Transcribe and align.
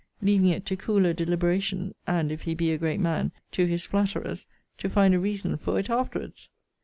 Leaving 0.19 0.47
it 0.47 0.65
to 0.65 0.75
cooler 0.75 1.13
deliberation, 1.13 1.93
(and, 2.07 2.31
if 2.31 2.41
he 2.41 2.55
be 2.55 2.71
a 2.71 2.77
great 2.79 2.99
man, 2.99 3.31
to 3.51 3.67
his 3.67 3.85
flatterers,) 3.85 4.47
to 4.79 4.89
find 4.89 5.13
a 5.13 5.19
reason 5.19 5.55
for 5.57 5.77
it 5.77 5.91
afterwards? 5.91 6.49